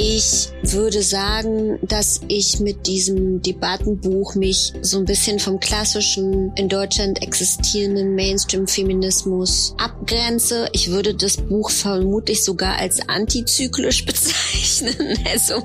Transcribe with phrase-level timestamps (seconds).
[0.00, 6.68] Ich würde sagen, dass ich mit diesem Debattenbuch mich so ein bisschen vom klassischen in
[6.68, 10.68] Deutschland existierenden Mainstream-Feminismus abgrenze.
[10.72, 15.18] Ich würde das Buch vermutlich sogar als antizyklisch bezeichnen.
[15.32, 15.56] Also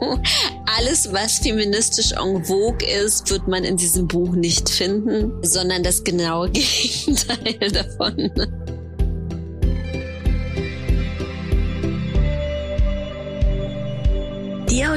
[0.77, 6.03] alles, was feministisch en vogue ist, wird man in diesem Buch nicht finden, sondern das
[6.03, 8.31] genaue Gegenteil davon.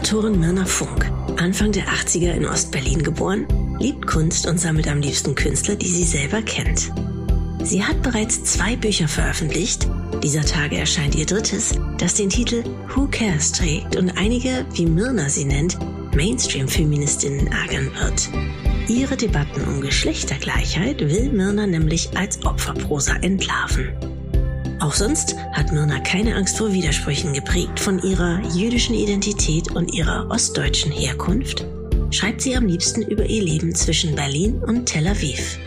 [0.07, 1.05] Autorin Mirna Funk,
[1.37, 3.45] Anfang der 80er in Ostberlin geboren,
[3.81, 6.93] liebt Kunst und sammelt am liebsten Künstler, die sie selber kennt.
[7.65, 9.89] Sie hat bereits zwei Bücher veröffentlicht.
[10.23, 12.63] Dieser Tage erscheint ihr drittes, das den Titel
[12.95, 15.77] Who Cares trägt und einige, wie Mirna sie nennt,
[16.15, 18.29] Mainstream-Feministinnen ärgern wird.
[18.89, 24.16] Ihre Debatten um Geschlechtergleichheit will Mirna nämlich als Opferprosa entlarven.
[24.79, 30.31] Auch sonst hat Myrna keine Angst vor Widersprüchen geprägt von ihrer jüdischen Identität und ihrer
[30.31, 31.65] ostdeutschen Herkunft,
[32.11, 35.59] schreibt sie am liebsten über ihr Leben zwischen Berlin und Tel Aviv.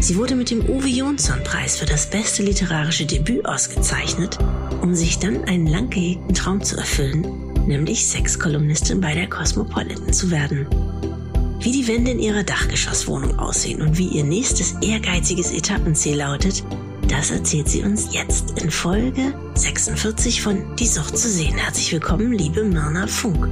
[0.00, 4.38] Sie wurde mit dem Uwe Jonsson-Preis für das beste literarische Debüt ausgezeichnet,
[4.80, 10.30] um sich dann einen lang gehegten Traum zu erfüllen, nämlich Sexkolumnistin bei der Cosmopolitan zu
[10.30, 10.66] werden.
[11.60, 16.64] Wie die Wände in ihrer Dachgeschosswohnung aussehen und wie ihr nächstes ehrgeiziges Etappenziel lautet,
[17.10, 21.56] das erzählt sie uns jetzt in Folge 46 von Die Sucht zu sehen.
[21.58, 23.46] Herzlich willkommen, liebe Myrna Funk.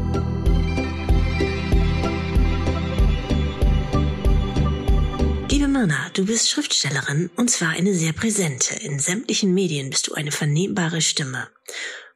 [5.50, 8.76] Liebe Myrna, du bist Schriftstellerin und zwar eine sehr präsente.
[8.76, 11.48] In sämtlichen Medien bist du eine vernehmbare Stimme.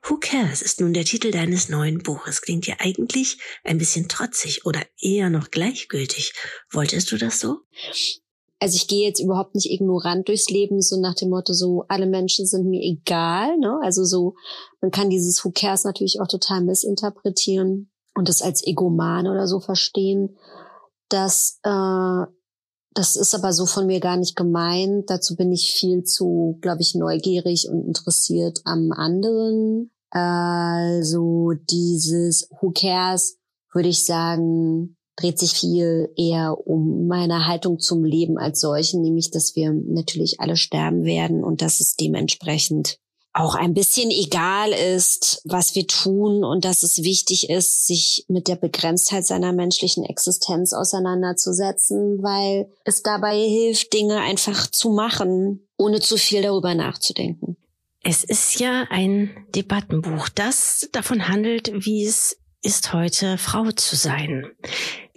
[0.04, 2.42] Who Cares ist nun der Titel deines neuen Buches.
[2.42, 6.34] Klingt ja eigentlich ein bisschen trotzig oder eher noch gleichgültig.
[6.70, 7.62] Wolltest du das so?
[8.62, 12.06] Also ich gehe jetzt überhaupt nicht ignorant durchs Leben, so nach dem Motto, so alle
[12.06, 13.58] Menschen sind mir egal.
[13.58, 13.80] Ne?
[13.82, 14.36] Also so,
[14.80, 19.58] man kann dieses Who cares natürlich auch total missinterpretieren und das als Egoman oder so
[19.58, 20.36] verstehen.
[21.08, 22.24] Das, äh,
[22.94, 25.10] das ist aber so von mir gar nicht gemeint.
[25.10, 29.90] Dazu bin ich viel zu, glaube ich, neugierig und interessiert am anderen.
[30.10, 33.38] Also dieses Who cares,
[33.72, 39.30] würde ich sagen, dreht sich viel eher um meine Haltung zum Leben als solchen, nämlich
[39.30, 42.98] dass wir natürlich alle sterben werden und dass es dementsprechend
[43.34, 48.46] auch ein bisschen egal ist, was wir tun und dass es wichtig ist, sich mit
[48.46, 56.00] der Begrenztheit seiner menschlichen Existenz auseinanderzusetzen, weil es dabei hilft, Dinge einfach zu machen, ohne
[56.00, 57.56] zu viel darüber nachzudenken.
[58.04, 64.50] Es ist ja ein Debattenbuch, das davon handelt, wie es ist heute Frau zu sein.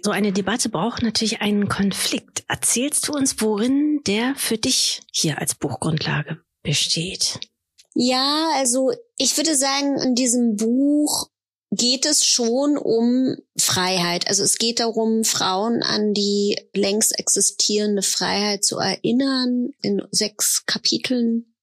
[0.00, 2.44] So eine Debatte braucht natürlich einen Konflikt.
[2.48, 7.40] Erzählst du uns, worin der für dich hier als Buchgrundlage besteht?
[7.94, 11.30] Ja, also ich würde sagen, in diesem Buch
[11.70, 14.28] geht es schon um Freiheit.
[14.28, 21.54] Also es geht darum, Frauen an die längst existierende Freiheit zu erinnern in sechs Kapiteln.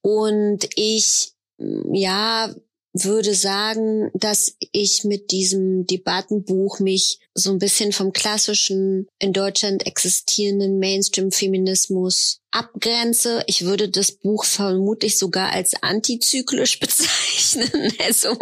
[0.00, 2.54] Und ich, ja,
[2.92, 9.86] würde sagen, dass ich mit diesem Debattenbuch mich so ein bisschen vom klassischen in Deutschland
[9.86, 13.42] existierenden Mainstream-Feminismus abgrenze.
[13.46, 17.92] Ich würde das Buch vermutlich sogar als antizyklisch bezeichnen.
[18.04, 18.36] Also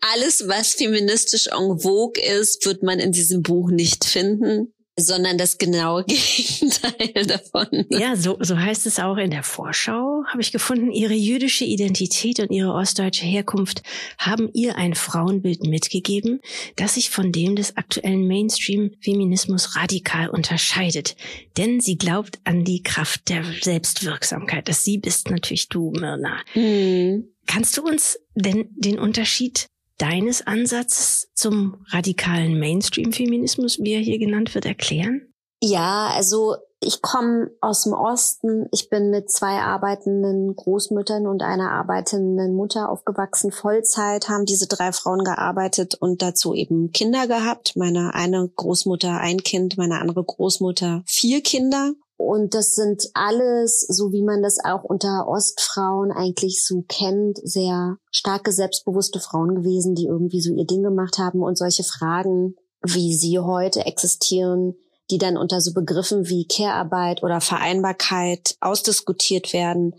[0.00, 5.58] alles, was feministisch en vogue ist, wird man in diesem Buch nicht finden sondern das
[5.58, 7.86] genaue Gegenteil davon.
[7.90, 10.90] Ja, so, so heißt es auch in der Vorschau, habe ich gefunden.
[10.90, 13.82] Ihre jüdische Identität und ihre ostdeutsche Herkunft
[14.18, 16.40] haben ihr ein Frauenbild mitgegeben,
[16.76, 21.16] das sich von dem des aktuellen Mainstream-Feminismus radikal unterscheidet.
[21.56, 24.68] Denn sie glaubt an die Kraft der Selbstwirksamkeit.
[24.68, 26.40] Das sie bist natürlich du, Mirna.
[26.54, 27.28] Mhm.
[27.46, 34.54] Kannst du uns denn den Unterschied deines Ansatzes zum radikalen Mainstream-Feminismus, wie er hier genannt
[34.54, 35.32] wird, erklären?
[35.60, 38.68] Ja, also ich komme aus dem Osten.
[38.70, 43.50] Ich bin mit zwei arbeitenden Großmüttern und einer arbeitenden Mutter aufgewachsen.
[43.50, 47.74] Vollzeit haben diese drei Frauen gearbeitet und dazu eben Kinder gehabt.
[47.74, 51.94] Meine eine Großmutter ein Kind, meine andere Großmutter vier Kinder.
[52.18, 57.96] Und das sind alles, so wie man das auch unter Ostfrauen eigentlich so kennt, sehr
[58.10, 63.14] starke, selbstbewusste Frauen gewesen, die irgendwie so ihr Ding gemacht haben und solche Fragen, wie
[63.14, 64.74] sie heute existieren,
[65.12, 69.94] die dann unter so Begriffen wie Care-Arbeit oder Vereinbarkeit ausdiskutiert werden,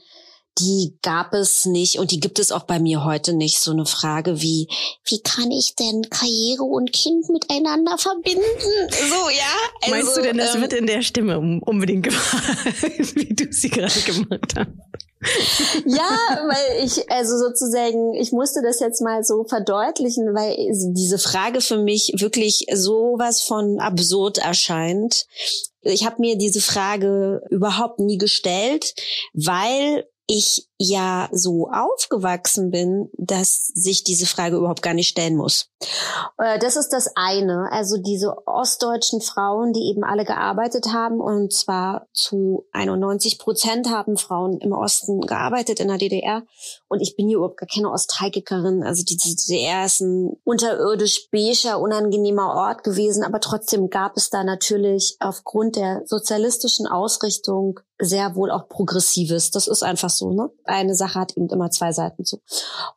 [0.59, 3.59] die gab es nicht und die gibt es auch bei mir heute nicht.
[3.59, 4.67] So eine Frage wie,
[5.05, 8.43] wie kann ich denn Karriere und Kind miteinander verbinden?
[8.89, 9.55] So, ja.
[9.81, 12.85] Also, Meinst du denn, das ähm, wird in der Stimme unbedingt gefragt,
[13.15, 14.69] wie du sie gerade gemacht hast?
[15.85, 20.55] ja, weil ich, also sozusagen, ich musste das jetzt mal so verdeutlichen, weil
[20.93, 25.25] diese Frage für mich wirklich sowas von absurd erscheint.
[25.81, 28.93] Ich habe mir diese Frage überhaupt nie gestellt,
[29.33, 35.69] weil ich ja so aufgewachsen bin, dass sich diese Frage überhaupt gar nicht stellen muss.
[36.37, 37.69] Äh, das ist das eine.
[37.71, 44.15] Also diese ostdeutschen Frauen, die eben alle gearbeitet haben und zwar zu 91 Prozent haben
[44.15, 46.43] Frauen im Osten gearbeitet in der DDR.
[46.87, 48.81] Und ich bin hier überhaupt gar keine Ostalgikerin.
[48.81, 53.23] Also die DDR ist ein unterirdisch beiger, unangenehmer Ort gewesen.
[53.23, 59.51] Aber trotzdem gab es da natürlich aufgrund der sozialistischen Ausrichtung sehr wohl auch Progressives.
[59.51, 60.49] Das ist einfach so, ne?
[60.69, 62.39] Eine Sache hat eben immer zwei Seiten zu.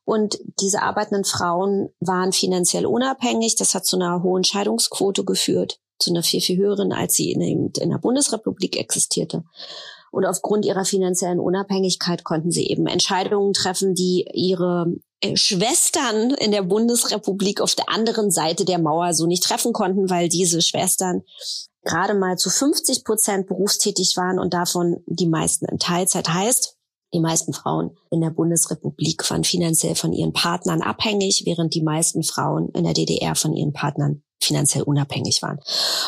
[0.04, 3.56] Und diese arbeitenden Frauen waren finanziell unabhängig.
[3.56, 7.40] Das hat zu einer hohen Scheidungsquote geführt, zu einer viel, viel höheren, als sie in,
[7.40, 9.44] in der Bundesrepublik existierte.
[10.10, 16.52] Und aufgrund ihrer finanziellen Unabhängigkeit konnten sie eben Entscheidungen treffen, die ihre äh, Schwestern in
[16.52, 21.22] der Bundesrepublik auf der anderen Seite der Mauer so nicht treffen konnten, weil diese Schwestern
[21.84, 26.76] gerade mal zu 50 Prozent berufstätig waren und davon die meisten in Teilzeit heißt,
[27.12, 32.22] die meisten Frauen in der Bundesrepublik waren finanziell von ihren Partnern abhängig, während die meisten
[32.22, 35.60] Frauen in der DDR von ihren Partnern finanziell unabhängig waren.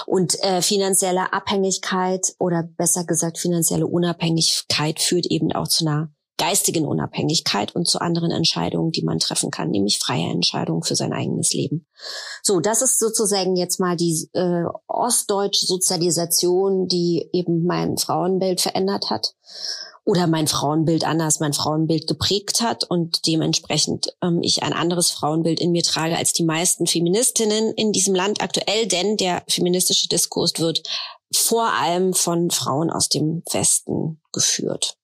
[0.07, 6.85] Und äh, finanzielle Abhängigkeit oder besser gesagt finanzielle Unabhängigkeit führt eben auch zu einer geistigen
[6.85, 11.53] Unabhängigkeit und zu anderen Entscheidungen, die man treffen kann, nämlich freie Entscheidungen für sein eigenes
[11.53, 11.87] Leben.
[12.43, 19.11] So, das ist sozusagen jetzt mal die äh, ostdeutsche Sozialisation, die eben mein Frauenbild verändert
[19.11, 19.35] hat
[20.05, 25.61] oder mein Frauenbild anders, mein Frauenbild geprägt hat und dementsprechend ähm, ich ein anderes Frauenbild
[25.61, 30.53] in mir trage als die meisten Feministinnen in diesem Land aktuell, denn der feministische Diskurs
[30.59, 30.83] wird
[31.35, 34.97] vor allem von Frauen aus dem Westen geführt.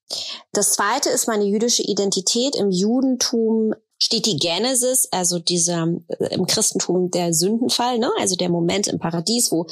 [0.53, 2.57] Das zweite ist meine jüdische Identität.
[2.57, 8.11] Im Judentum steht die Genesis, also dieser äh, im Christentum der Sündenfall, ne?
[8.19, 9.67] also der Moment im Paradies, wo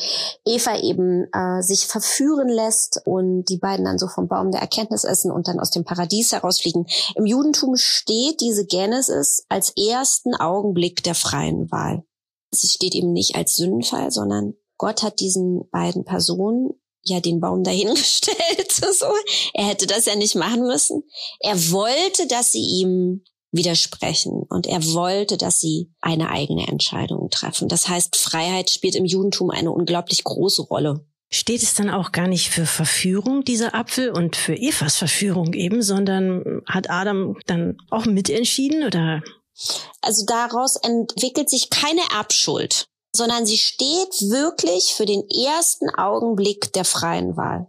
[0.44, 5.04] Eva eben äh, sich verführen lässt und die beiden dann so vom Baum der Erkenntnis
[5.04, 6.86] essen und dann aus dem Paradies herausfliegen.
[7.16, 12.04] Im Judentum steht diese Genesis als ersten Augenblick der freien Wahl.
[12.50, 16.70] Sie steht eben nicht als Sündenfall, sondern Gott hat diesen beiden Personen
[17.02, 18.72] ja den Baum dahingestellt.
[18.72, 19.06] so.
[19.54, 21.02] Er hätte das ja nicht machen müssen.
[21.40, 24.42] Er wollte, dass sie ihm widersprechen.
[24.48, 27.68] Und er wollte, dass sie eine eigene Entscheidung treffen.
[27.68, 31.04] Das heißt, Freiheit spielt im Judentum eine unglaublich große Rolle.
[31.30, 35.82] Steht es dann auch gar nicht für Verführung, dieser Apfel, und für Evas Verführung eben,
[35.82, 39.22] sondern hat Adam dann auch mitentschieden oder?
[40.00, 46.84] Also daraus entwickelt sich keine Erbschuld sondern sie steht wirklich für den ersten Augenblick der
[46.84, 47.66] freien Wahl.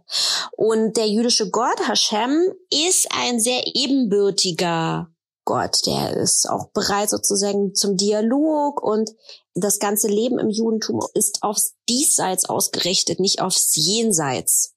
[0.52, 5.10] Und der jüdische Gott Hashem ist ein sehr ebenbürtiger
[5.44, 9.10] Gott, der ist auch bereit sozusagen zum Dialog und
[9.54, 14.76] das ganze Leben im Judentum ist aufs Diesseits ausgerichtet, nicht aufs Jenseits.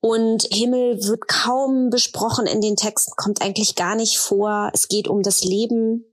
[0.00, 4.70] Und Himmel wird kaum besprochen in den Texten, kommt eigentlich gar nicht vor.
[4.74, 6.04] Es geht um das Leben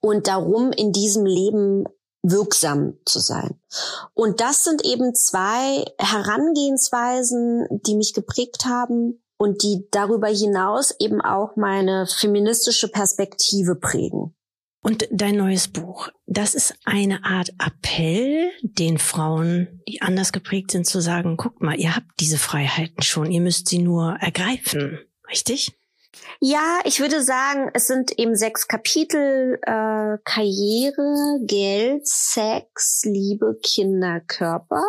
[0.00, 1.84] und darum, in diesem Leben
[2.22, 3.60] wirksam zu sein.
[4.12, 11.20] Und das sind eben zwei Herangehensweisen, die mich geprägt haben und die darüber hinaus eben
[11.20, 14.34] auch meine feministische Perspektive prägen.
[14.80, 20.86] Und dein neues Buch, das ist eine Art Appell, den Frauen, die anders geprägt sind,
[20.86, 25.72] zu sagen, guckt mal, ihr habt diese Freiheiten schon, ihr müsst sie nur ergreifen, richtig?
[26.40, 34.20] Ja, ich würde sagen, es sind eben sechs Kapitel äh, Karriere, Geld, Sex, Liebe, Kinder,
[34.20, 34.84] Körper.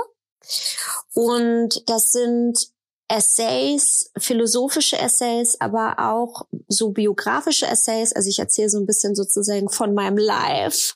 [1.14, 2.70] Und das sind
[3.10, 8.14] Essays, philosophische Essays, aber auch so biografische Essays.
[8.14, 10.94] Also ich erzähle so ein bisschen sozusagen von meinem Life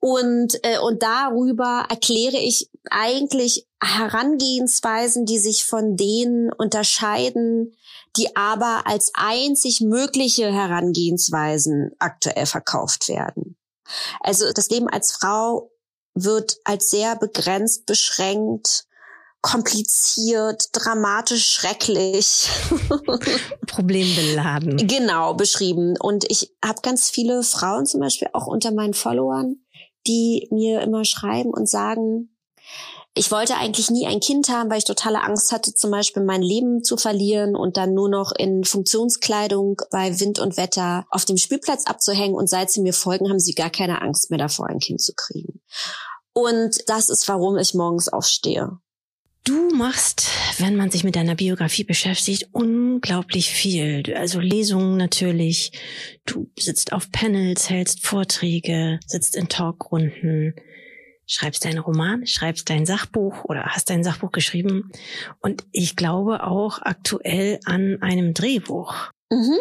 [0.00, 7.76] und äh, und darüber erkläre ich eigentlich Herangehensweisen, die sich von denen unterscheiden,
[8.16, 13.56] die aber als einzig mögliche Herangehensweisen aktuell verkauft werden.
[14.20, 15.70] Also das Leben als Frau
[16.14, 18.85] wird als sehr begrenzt, beschränkt
[19.42, 22.48] kompliziert, dramatisch, schrecklich.
[23.66, 24.76] Problembeladen.
[24.88, 25.94] Genau, beschrieben.
[25.98, 29.56] Und ich habe ganz viele Frauen zum Beispiel auch unter meinen Followern,
[30.06, 32.36] die mir immer schreiben und sagen,
[33.18, 36.42] ich wollte eigentlich nie ein Kind haben, weil ich totale Angst hatte, zum Beispiel mein
[36.42, 41.38] Leben zu verlieren und dann nur noch in Funktionskleidung bei Wind und Wetter auf dem
[41.38, 42.36] Spielplatz abzuhängen.
[42.36, 45.14] Und seit sie mir folgen, haben sie gar keine Angst mehr davor, ein Kind zu
[45.14, 45.62] kriegen.
[46.34, 48.78] Und das ist, warum ich morgens aufstehe.
[49.46, 54.02] Du machst, wenn man sich mit deiner Biografie beschäftigt, unglaublich viel.
[54.16, 55.70] Also Lesungen natürlich.
[56.24, 60.54] Du sitzt auf Panels, hältst Vorträge, sitzt in Talkrunden
[61.26, 64.90] schreibst deinen Roman, schreibst dein Sachbuch oder hast dein Sachbuch geschrieben
[65.40, 69.10] und ich glaube auch aktuell an einem Drehbuch.
[69.30, 69.58] Mhm.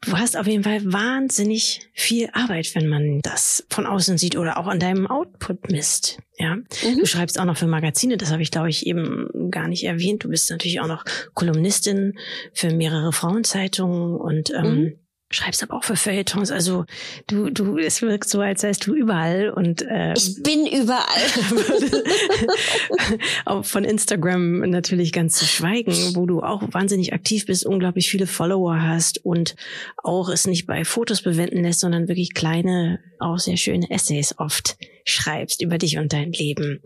[0.00, 4.58] Du hast auf jeden Fall wahnsinnig viel Arbeit, wenn man das von außen sieht oder
[4.58, 6.18] auch an deinem Output misst.
[6.38, 6.98] Ja, mhm.
[6.98, 8.16] du schreibst auch noch für Magazine.
[8.16, 10.24] Das habe ich, glaube ich, eben gar nicht erwähnt.
[10.24, 12.18] Du bist natürlich auch noch Kolumnistin
[12.52, 14.92] für mehrere Frauenzeitungen und ähm, mhm
[15.32, 16.50] schreibst aber auch für Feuilletons.
[16.50, 16.84] Also
[17.26, 21.04] du, du, es wirkt so, als seist du überall und äh, ich bin überall.
[23.44, 28.26] auch von Instagram natürlich ganz zu schweigen, wo du auch wahnsinnig aktiv bist, unglaublich viele
[28.26, 29.56] Follower hast und
[29.96, 34.76] auch es nicht bei Fotos bewenden lässt, sondern wirklich kleine, auch sehr schöne Essays oft
[35.04, 36.80] schreibst über dich und dein Leben.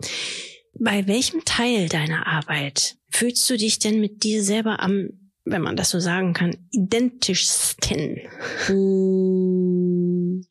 [0.79, 5.75] Bei welchem Teil deiner Arbeit fühlst du dich denn mit dir selber am wenn man
[5.75, 8.19] das so sagen kann, identischsten?
[8.65, 10.45] Hm.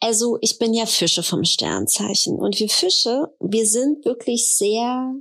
[0.00, 5.14] Also ich bin ja Fische vom Sternzeichen und wir Fische, wir sind wirklich sehr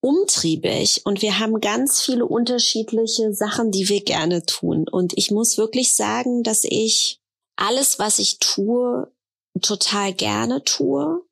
[0.00, 4.86] umtriebig und wir haben ganz viele unterschiedliche Sachen, die wir gerne tun.
[4.88, 7.20] Und ich muss wirklich sagen, dass ich
[7.56, 9.12] alles, was ich tue,
[9.60, 11.22] total gerne tue.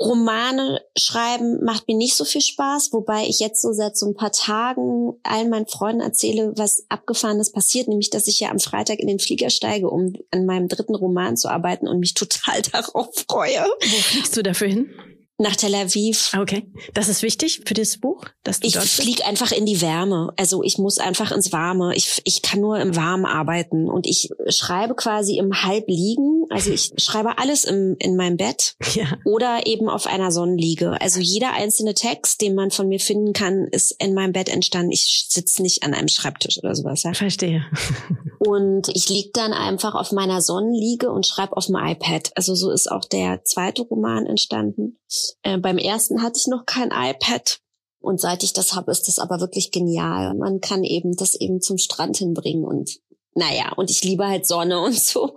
[0.00, 4.14] Romane schreiben macht mir nicht so viel Spaß, wobei ich jetzt so seit so ein
[4.14, 9.00] paar Tagen allen meinen Freunden erzähle, was abgefahrenes passiert, nämlich dass ich ja am Freitag
[9.00, 13.08] in den Flieger steige, um an meinem dritten Roman zu arbeiten und mich total darauf
[13.28, 13.66] freue.
[13.80, 14.90] Wo fliegst du dafür hin?
[15.38, 16.32] Nach Tel Aviv.
[16.36, 20.32] Okay, das ist wichtig für das Buch, dass du ich fliege einfach in die Wärme.
[20.36, 21.94] Also ich muss einfach ins Warme.
[21.94, 26.44] Ich, ich kann nur im Warmen arbeiten und ich schreibe quasi im Halbliegen.
[26.50, 29.06] Also ich schreibe alles im, in meinem Bett ja.
[29.24, 31.00] oder eben auf einer Sonnenliege.
[31.00, 34.90] Also jeder einzelne Text, den man von mir finden kann, ist in meinem Bett entstanden.
[34.90, 37.04] Ich sitze nicht an einem Schreibtisch oder sowas.
[37.04, 37.14] Ja?
[37.14, 37.64] Verstehe.
[38.40, 42.30] Und ich lieg dann einfach auf meiner Sonnenliege und schreibe auf dem iPad.
[42.36, 44.96] Also so ist auch der zweite Roman entstanden.
[45.42, 47.60] Äh, beim ersten hatte ich noch kein iPad.
[48.00, 50.34] Und seit ich das habe, ist das aber wirklich genial.
[50.34, 53.00] Man kann eben das eben zum Strand hinbringen und
[53.34, 55.32] naja, und ich liebe halt Sonne und so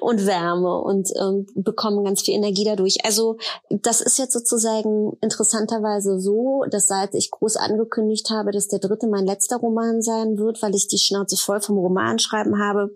[0.00, 3.04] und Wärme und ähm, bekomme ganz viel Energie dadurch.
[3.04, 3.36] Also
[3.70, 9.06] das ist jetzt sozusagen interessanterweise so, dass seit ich groß angekündigt habe, dass der dritte
[9.06, 12.90] mein letzter Roman sein wird, weil ich die Schnauze voll vom Romanschreiben habe,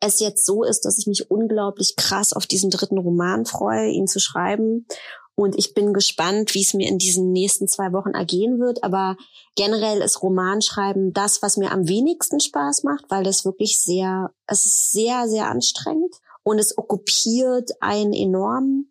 [0.00, 4.06] es jetzt so ist, dass ich mich unglaublich krass auf diesen dritten Roman freue, ihn
[4.06, 4.86] zu schreiben
[5.36, 8.82] und ich bin gespannt, wie es mir in diesen nächsten zwei Wochen ergehen wird.
[8.82, 9.18] Aber
[9.54, 14.64] generell ist Romanschreiben das, was mir am wenigsten Spaß macht, weil das wirklich sehr, es
[14.64, 18.86] ist sehr, sehr anstrengend und es okkupiert einen enorm.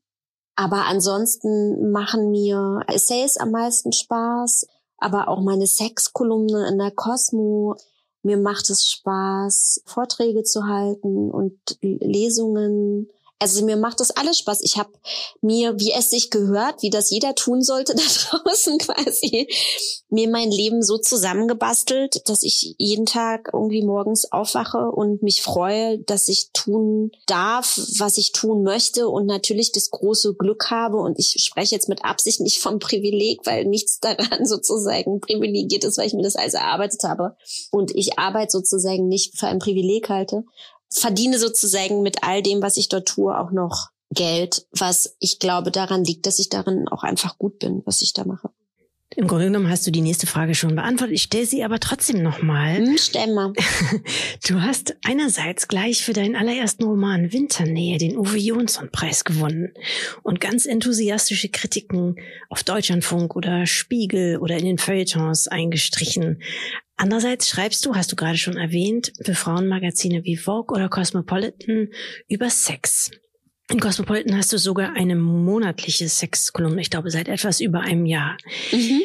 [0.56, 4.68] Aber ansonsten machen mir Essays am meisten Spaß,
[5.00, 7.75] aber auch meine Sexkolumne in der Cosmo.
[8.22, 14.62] Mir macht es Spaß, Vorträge zu halten und Lesungen also mir macht das alles Spaß.
[14.62, 14.92] Ich habe
[15.42, 19.48] mir, wie es sich gehört, wie das jeder tun sollte da draußen quasi,
[20.10, 26.00] mir mein Leben so zusammengebastelt, dass ich jeden Tag irgendwie morgens aufwache und mich freue,
[26.00, 30.98] dass ich tun darf, was ich tun möchte und natürlich das große Glück habe.
[30.98, 35.98] Und ich spreche jetzt mit Absicht nicht vom Privileg, weil nichts daran sozusagen privilegiert ist,
[35.98, 37.36] weil ich mir das alles erarbeitet habe.
[37.72, 40.46] Und ich Arbeit sozusagen nicht für ein Privileg halte,
[40.92, 45.72] verdiene sozusagen mit all dem, was ich dort tue, auch noch Geld, was ich glaube
[45.72, 48.50] daran liegt, dass ich darin auch einfach gut bin, was ich da mache.
[49.18, 51.16] Im Grunde genommen hast du die nächste Frage schon beantwortet.
[51.16, 52.78] Ich stelle sie aber trotzdem nochmal.
[52.78, 53.54] Hm, stell mal.
[54.48, 59.74] Du hast einerseits gleich für deinen allerersten Roman Winternähe den Uwe Jonsson-Preis gewonnen
[60.22, 62.18] und ganz enthusiastische Kritiken
[62.50, 66.42] auf Deutschlandfunk oder Spiegel oder in den Feuilletons eingestrichen.
[66.98, 71.90] Andererseits schreibst du, hast du gerade schon erwähnt, für Frauenmagazine wie Vogue oder Cosmopolitan
[72.28, 73.12] über Sex.
[73.72, 78.38] In Cosmopolitan hast du sogar eine monatliche Sexkolumne, ich glaube seit etwas über einem Jahr.
[78.72, 79.02] Mhm.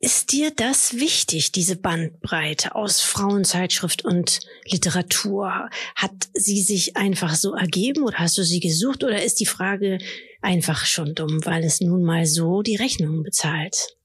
[0.00, 5.68] Ist dir das wichtig, diese Bandbreite aus Frauenzeitschrift und Literatur?
[5.96, 9.98] Hat sie sich einfach so ergeben oder hast du sie gesucht oder ist die Frage
[10.40, 13.97] einfach schon dumm, weil es nun mal so die Rechnungen bezahlt?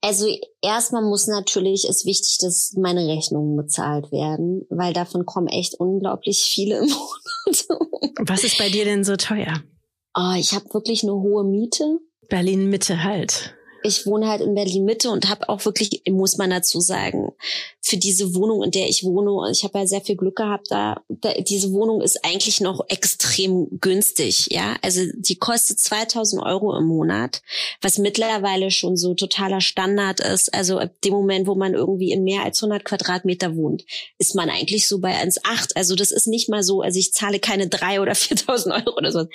[0.00, 0.26] Also
[0.62, 6.42] erstmal muss natürlich, ist wichtig, dass meine Rechnungen bezahlt werden, weil davon kommen echt unglaublich
[6.42, 8.28] viele im Monat.
[8.28, 9.62] Was ist bei dir denn so teuer?
[10.16, 14.86] Oh, ich habe wirklich eine hohe Miete Berlin Mitte halt ich wohne halt in Berlin
[14.86, 17.32] Mitte und habe auch wirklich, muss man dazu sagen,
[17.80, 21.02] für diese Wohnung, in der ich wohne, ich habe ja sehr viel Glück gehabt, da,
[21.08, 24.76] da diese Wohnung ist eigentlich noch extrem günstig, ja.
[24.80, 27.42] Also die kostet 2000 Euro im Monat,
[27.82, 30.54] was mittlerweile schon so totaler Standard ist.
[30.54, 33.84] Also ab dem Moment, wo man irgendwie in mehr als 100 Quadratmeter wohnt,
[34.18, 35.72] ist man eigentlich so bei 1,8.
[35.74, 39.12] Also das ist nicht mal so, also ich zahle keine drei oder 4000 Euro oder
[39.12, 39.26] so,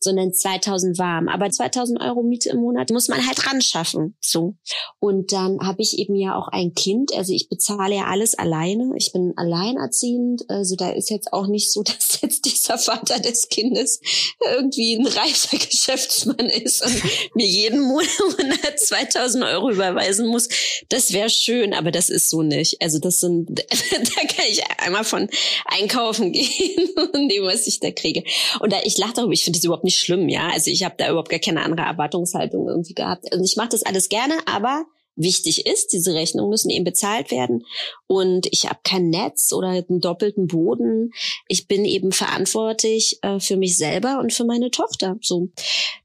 [0.00, 1.28] sondern 2000 warm.
[1.28, 4.16] Aber 2000 Euro Miete im Monat muss man halt ran schaffen.
[4.20, 4.56] So.
[4.98, 7.14] Und dann habe ich eben ja auch ein Kind.
[7.14, 8.92] Also ich bezahle ja alles alleine.
[8.96, 10.44] Ich bin alleinerziehend.
[10.48, 14.00] Also da ist jetzt auch nicht so, dass jetzt dieser Vater des Kindes
[14.40, 17.02] irgendwie ein reicher Geschäftsmann ist und
[17.34, 20.48] mir jeden Monat 2000 Euro überweisen muss.
[20.88, 22.80] Das wäre schön, aber das ist so nicht.
[22.82, 25.28] Also das sind, da kann ich einmal von
[25.66, 28.24] einkaufen gehen und dem, was ich da kriege.
[28.60, 30.48] Und da, ich lache darüber, ich finde das überhaupt nicht schlimm, ja.
[30.52, 33.32] Also ich habe da überhaupt gar keine andere Erwartungshaltung irgendwie gehabt.
[33.32, 34.84] Also ich mache das alles gerne, aber
[35.16, 37.64] wichtig ist, diese Rechnungen müssen eben bezahlt werden.
[38.06, 41.12] Und ich habe kein Netz oder einen doppelten Boden.
[41.48, 45.16] Ich bin eben verantwortlich äh, für mich selber und für meine Tochter.
[45.20, 45.48] So,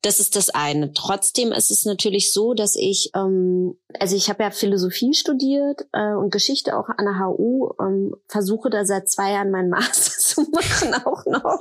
[0.01, 0.93] das ist das eine.
[0.93, 6.13] Trotzdem ist es natürlich so, dass ich, ähm, also ich habe ja Philosophie studiert äh,
[6.13, 10.41] und Geschichte auch an der HU, ähm, versuche da seit zwei Jahren meinen Master zu
[10.51, 11.59] machen auch noch.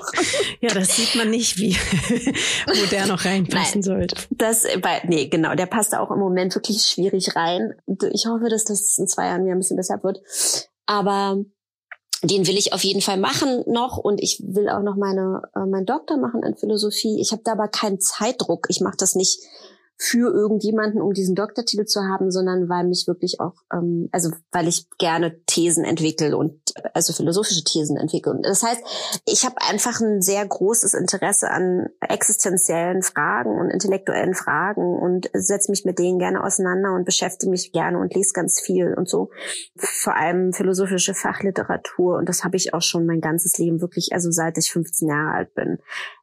[0.60, 1.74] Ja, das sieht man nicht, wie
[2.66, 4.16] wo der noch reinpassen Nein, sollte.
[4.30, 4.64] Das,
[5.04, 7.74] nee, genau, der passt auch im Moment wirklich schwierig rein.
[8.12, 10.20] Ich hoffe, dass das in zwei Jahren wieder ein bisschen besser wird.
[10.86, 11.44] Aber
[12.22, 15.66] den will ich auf jeden Fall machen noch und ich will auch noch meine äh,
[15.66, 17.20] meinen Doktor machen in Philosophie.
[17.20, 18.66] Ich habe da aber keinen Zeitdruck.
[18.70, 19.38] Ich mache das nicht
[19.98, 24.68] für irgendjemanden, um diesen Doktortitel zu haben, sondern weil mich wirklich auch, ähm, also weil
[24.68, 26.60] ich gerne Thesen entwickle und
[26.92, 28.32] also philosophische Thesen entwickle.
[28.32, 28.82] Und das heißt,
[29.26, 35.70] ich habe einfach ein sehr großes Interesse an existenziellen Fragen und intellektuellen Fragen und setze
[35.70, 39.30] mich mit denen gerne auseinander und beschäftige mich gerne und lese ganz viel und so.
[39.76, 44.30] Vor allem philosophische Fachliteratur und das habe ich auch schon mein ganzes Leben wirklich, also
[44.30, 45.78] seit ich 15 Jahre alt bin.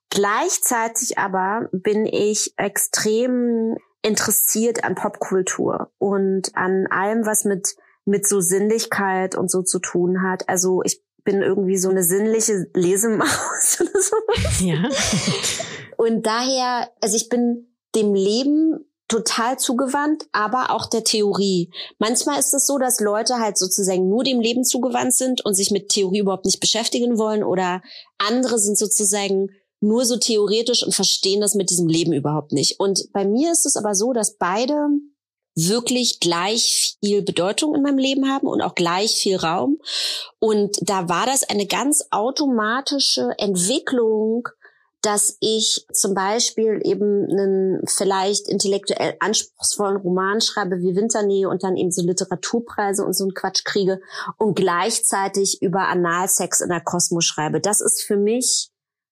[0.10, 8.42] Gleichzeitig aber bin ich extrem interessiert an Popkultur und an allem, was mit, mit so
[8.42, 10.48] Sinnlichkeit und so zu tun hat.
[10.50, 14.16] Also ich bin irgendwie so eine sinnliche Lesemaus oder so.
[14.60, 14.90] Ja.
[15.98, 21.72] Und daher, also ich bin dem Leben total zugewandt, aber auch der Theorie.
[22.00, 25.72] Manchmal ist es so, dass Leute halt sozusagen nur dem Leben zugewandt sind und sich
[25.72, 27.82] mit Theorie überhaupt nicht beschäftigen wollen oder
[28.18, 29.50] andere sind sozusagen
[29.84, 32.80] nur so theoretisch und verstehen das mit diesem Leben überhaupt nicht.
[32.80, 34.88] Und bei mir ist es aber so, dass beide
[35.56, 39.80] wirklich gleich viel Bedeutung in meinem Leben haben und auch gleich viel Raum.
[40.40, 44.48] Und da war das eine ganz automatische Entwicklung,
[45.02, 51.76] dass ich zum Beispiel eben einen vielleicht intellektuell anspruchsvollen Roman schreibe wie Winternähe und dann
[51.76, 54.00] eben so Literaturpreise und so einen Quatsch kriege
[54.38, 57.60] und gleichzeitig über Analsex in der Kosmos schreibe.
[57.60, 58.70] Das ist für mich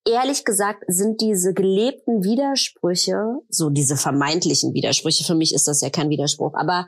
[0.08, 5.90] ehrlich gesagt sind diese gelebten Widersprüche, so diese vermeintlichen Widersprüche, für mich ist das ja
[5.90, 6.88] kein Widerspruch, aber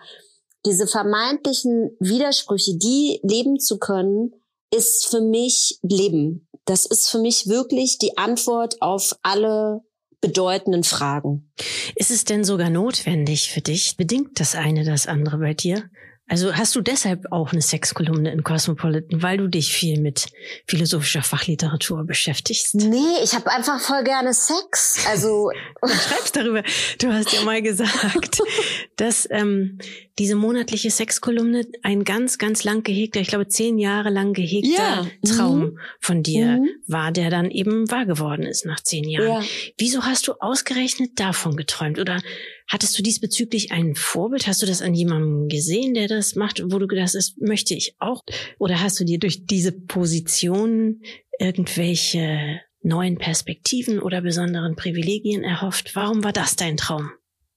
[0.65, 4.31] diese vermeintlichen Widersprüche, die leben zu können,
[4.73, 6.47] ist für mich Leben.
[6.65, 9.81] Das ist für mich wirklich die Antwort auf alle
[10.21, 11.51] bedeutenden Fragen.
[11.95, 13.97] Ist es denn sogar notwendig für dich?
[13.97, 15.89] Bedingt das eine das andere bei dir?
[16.33, 20.31] Also hast du deshalb auch eine Sexkolumne in Cosmopolitan, weil du dich viel mit
[20.65, 22.73] philosophischer Fachliteratur beschäftigst?
[22.73, 25.05] Nee, ich habe einfach voll gerne Sex.
[25.07, 25.51] Also
[25.83, 26.63] du schreibst darüber.
[26.97, 28.41] Du hast ja mal gesagt,
[28.95, 29.77] dass ähm,
[30.17, 35.35] diese monatliche Sexkolumne ein ganz, ganz lang gehegter, ich glaube zehn Jahre lang gehegter ja.
[35.35, 35.79] Traum mhm.
[35.99, 36.69] von dir mhm.
[36.87, 39.43] war, der dann eben wahr geworden ist nach zehn Jahren.
[39.43, 39.47] Ja.
[39.77, 41.99] Wieso hast du ausgerechnet davon geträumt?
[41.99, 42.23] Oder
[42.67, 44.47] Hattest du diesbezüglich ein Vorbild?
[44.47, 47.95] Hast du das an jemandem gesehen, der das macht, wo du gedacht hast, möchte ich
[47.99, 48.21] auch?
[48.59, 51.01] Oder hast du dir durch diese Position
[51.39, 55.95] irgendwelche neuen Perspektiven oder besonderen Privilegien erhofft?
[55.95, 57.11] Warum war das dein Traum?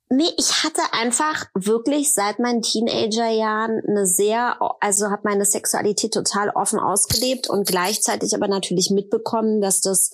[0.08, 6.50] Nee, ich hatte einfach wirklich seit meinen Teenagerjahren eine sehr, also habe meine Sexualität total
[6.50, 10.12] offen ausgelebt und gleichzeitig aber natürlich mitbekommen, dass das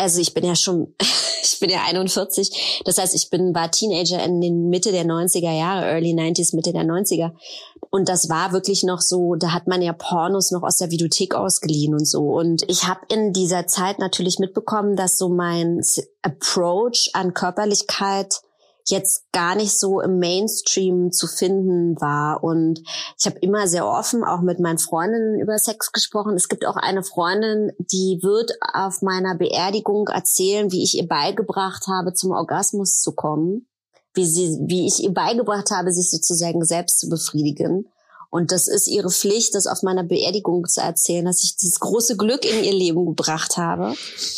[0.00, 0.94] also ich bin ja schon,
[1.42, 2.82] ich bin ja 41.
[2.84, 6.72] Das heißt, ich bin, war Teenager in den Mitte der 90er Jahre, Early 90s, Mitte
[6.72, 7.32] der 90er.
[7.90, 11.34] Und das war wirklich noch so, da hat man ja Pornos noch aus der Videothek
[11.34, 12.22] ausgeliehen und so.
[12.22, 15.82] Und ich habe in dieser Zeit natürlich mitbekommen, dass so mein
[16.22, 18.40] Approach an Körperlichkeit
[18.86, 22.42] jetzt gar nicht so im Mainstream zu finden war.
[22.42, 22.80] Und
[23.18, 26.34] ich habe immer sehr offen auch mit meinen Freundinnen über Sex gesprochen.
[26.34, 31.86] Es gibt auch eine Freundin, die wird auf meiner Beerdigung erzählen, wie ich ihr beigebracht
[31.86, 33.66] habe, zum Orgasmus zu kommen.
[34.14, 37.86] wie sie, wie ich ihr beigebracht habe, sich sozusagen selbst zu befriedigen.
[38.30, 42.16] Und das ist ihre Pflicht, das auf meiner Beerdigung zu erzählen, dass ich dieses große
[42.16, 43.94] Glück in ihr Leben gebracht habe.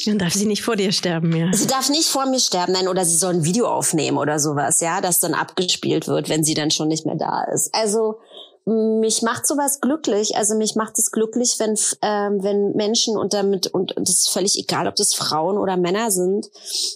[0.06, 1.52] Dann darf sie nicht vor dir sterben, ja.
[1.52, 4.80] Sie darf nicht vor mir sterben, nein, oder sie soll ein Video aufnehmen oder sowas,
[4.80, 7.74] ja, das dann abgespielt wird, wenn sie dann schon nicht mehr da ist.
[7.74, 8.18] Also
[8.64, 10.36] mich macht sowas glücklich.
[10.36, 14.58] Also mich macht es glücklich, wenn ähm, wenn Menschen und damit und das ist völlig
[14.58, 16.48] egal, ob das Frauen oder Männer sind,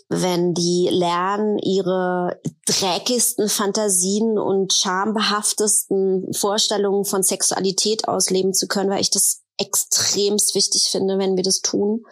[0.08, 9.00] wenn die lernen, ihre dreckigsten Fantasien und schambehaftesten Vorstellungen von Sexualität ausleben zu können, weil
[9.00, 12.04] ich das extremst wichtig finde, wenn wir das tun.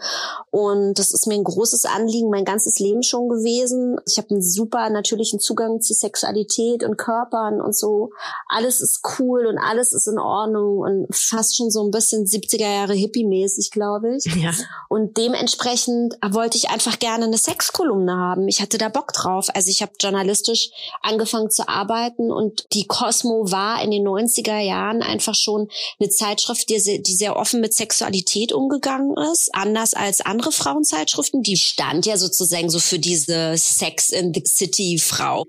[0.50, 3.98] Und das ist mir ein großes Anliegen, mein ganzes Leben schon gewesen.
[4.06, 8.10] Ich habe einen super natürlichen Zugang zu Sexualität und Körpern und so.
[8.48, 12.60] Alles ist cool und alles ist in Ordnung und fast schon so ein bisschen 70er
[12.60, 14.24] Jahre Hippie-mäßig, glaube ich.
[14.36, 14.52] Ja.
[14.88, 18.48] Und dementsprechend wollte ich einfach gerne eine Sexkolumne haben.
[18.48, 19.48] Ich hatte da Bock drauf.
[19.54, 20.70] Also ich habe journalistisch
[21.02, 25.68] angefangen zu arbeiten und die Cosmo war in den 90er Jahren einfach schon
[26.00, 31.42] eine Zeitschrift, die, die offen mit Sexualität umgegangen ist, anders als andere Frauenzeitschriften.
[31.42, 35.44] Die stand ja sozusagen so für diese Sex in the City Frau.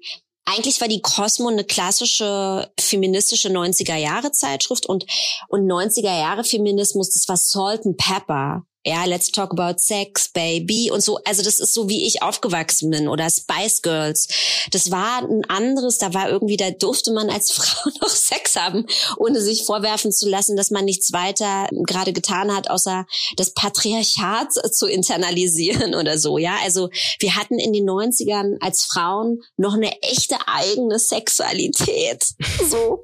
[0.45, 5.05] Eigentlich war die Cosmo eine klassische feministische 90er Jahre Zeitschrift und,
[5.47, 10.91] und 90er Jahre Feminismus, das war Salt and Pepper ja, let's talk about sex, baby
[10.91, 11.17] und so.
[11.25, 14.27] Also das ist so, wie ich aufgewachsen bin oder Spice Girls.
[14.69, 18.85] Das war ein anderes, da war irgendwie, da durfte man als Frau noch Sex haben,
[19.17, 24.53] ohne sich vorwerfen zu lassen, dass man nichts weiter gerade getan hat, außer das Patriarchat
[24.71, 26.37] zu internalisieren oder so.
[26.37, 32.23] Ja, also wir hatten in den 90ern als Frauen noch eine echte eigene Sexualität.
[32.69, 32.99] So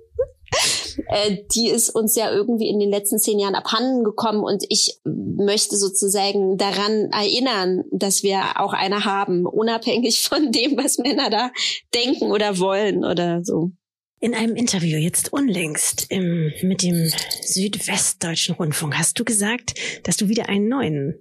[1.55, 5.77] die ist uns ja irgendwie in den letzten zehn Jahren abhanden gekommen und ich möchte
[5.77, 11.51] sozusagen daran erinnern, dass wir auch eine haben, unabhängig von dem, was Männer da
[11.93, 13.71] denken oder wollen oder so.
[14.19, 17.11] In einem Interview jetzt unlängst im, mit dem
[17.41, 21.15] Südwestdeutschen Rundfunk hast du gesagt, dass du wieder einen neuen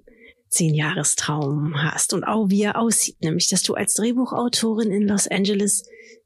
[0.50, 5.84] Zehnjahrestraum hast und auch wie er aussieht, nämlich dass du als Drehbuchautorin in Los Angeles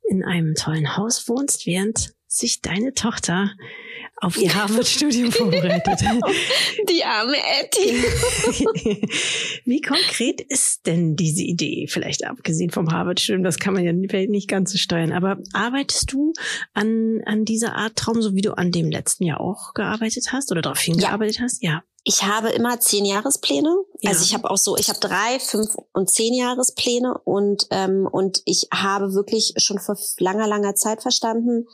[0.09, 3.51] in einem tollen Haus wohnst, während sich deine Tochter
[4.17, 6.01] auf ihr Harvard-Studium vorbereitet.
[6.89, 7.95] Die arme Etty.
[9.65, 11.87] Wie konkret ist denn diese Idee?
[11.89, 15.13] Vielleicht abgesehen vom Harvard-Studium, das kann man ja nicht ganz so steuern.
[15.13, 16.33] Aber arbeitest du
[16.73, 20.51] an, an dieser Art Traum, so wie du an dem letzten Jahr auch gearbeitet hast
[20.51, 21.43] oder darauf hingearbeitet ja.
[21.43, 21.63] hast?
[21.63, 23.75] Ja ich habe immer zehn Jahrespläne.
[24.01, 24.11] Ja.
[24.11, 28.43] Also ich habe auch so, ich habe drei, fünf und zehn Jahrespläne und ähm, und
[28.45, 31.67] ich habe wirklich schon vor langer langer Zeit verstanden,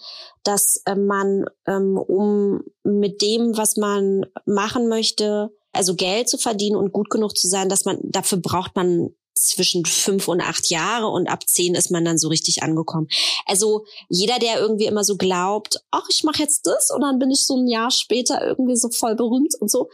[0.45, 6.77] dass äh, man ähm, um mit dem, was man machen möchte, also Geld zu verdienen
[6.77, 9.11] und gut genug zu sein, dass man dafür braucht man
[9.49, 13.09] zwischen fünf und acht Jahre und ab zehn ist man dann so richtig angekommen.
[13.47, 17.31] Also jeder, der irgendwie immer so glaubt, ach, ich mache jetzt das und dann bin
[17.31, 19.89] ich so ein Jahr später irgendwie so voll berühmt und so.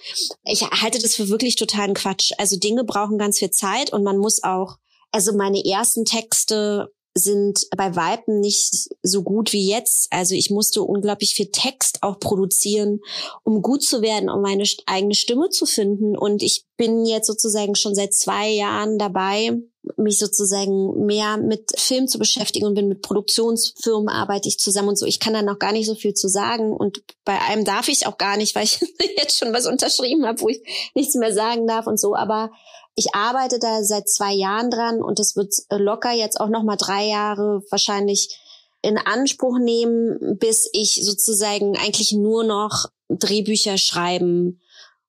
[0.44, 2.32] Ich halte das für wirklich totalen Quatsch.
[2.38, 4.76] Also Dinge brauchen ganz viel Zeit und man muss auch,
[5.12, 10.08] also meine ersten Texte sind bei Weitem nicht so gut wie jetzt.
[10.10, 13.00] Also ich musste unglaublich viel Text auch produzieren,
[13.42, 16.16] um gut zu werden, um meine eigene Stimme zu finden.
[16.16, 19.58] Und ich bin jetzt sozusagen schon seit zwei Jahren dabei,
[19.96, 24.98] mich sozusagen mehr mit Film zu beschäftigen und bin mit Produktionsfirmen arbeite ich zusammen und
[24.98, 25.06] so.
[25.06, 28.06] Ich kann da noch gar nicht so viel zu sagen und bei einem darf ich
[28.06, 28.80] auch gar nicht, weil ich
[29.16, 30.60] jetzt schon was unterschrieben habe, wo ich
[30.94, 32.14] nichts mehr sagen darf und so.
[32.14, 32.50] Aber
[32.94, 36.76] ich arbeite da seit zwei Jahren dran und das wird locker jetzt auch noch mal
[36.76, 38.40] drei Jahre wahrscheinlich
[38.82, 44.60] in Anspruch nehmen, bis ich sozusagen eigentlich nur noch Drehbücher schreiben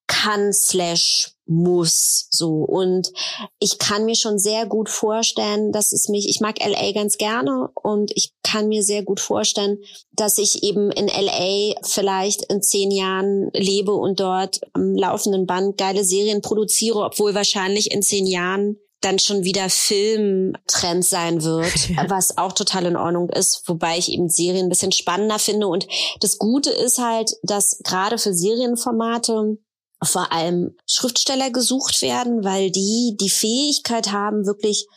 [0.07, 3.11] kann slash muss so und
[3.59, 7.69] ich kann mir schon sehr gut vorstellen, dass es mich ich mag LA ganz gerne
[7.73, 9.77] und ich kann mir sehr gut vorstellen,
[10.11, 15.77] dass ich eben in LA vielleicht in zehn Jahren lebe und dort am laufenden Band
[15.77, 22.09] geile Serien produziere, obwohl wahrscheinlich in zehn Jahren dann schon wieder Filmtrend sein wird, ja.
[22.09, 25.67] was auch total in Ordnung ist, wobei ich eben Serien ein bisschen spannender finde.
[25.67, 25.87] Und
[26.19, 29.57] das Gute ist halt, dass gerade für Serienformate
[30.03, 34.87] vor allem Schriftsteller gesucht werden, weil die die Fähigkeit haben, wirklich